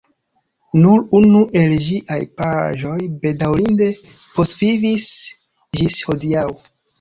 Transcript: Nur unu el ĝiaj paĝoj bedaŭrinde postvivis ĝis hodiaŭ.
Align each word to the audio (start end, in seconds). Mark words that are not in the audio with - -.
Nur 0.83 1.01
unu 1.17 1.41
el 1.59 1.75
ĝiaj 1.87 2.17
paĝoj 2.41 2.95
bedaŭrinde 3.27 3.91
postvivis 4.39 5.07
ĝis 5.83 6.01
hodiaŭ. 6.11 6.49